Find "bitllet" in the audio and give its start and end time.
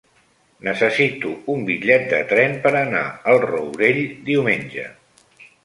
1.67-2.07